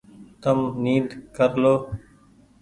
[0.41, 1.75] تم نيد ڪر لو۔